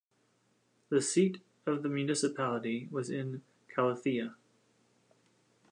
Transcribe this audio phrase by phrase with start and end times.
[0.89, 3.43] The seat of the municipality was in
[3.77, 4.33] Kallithea.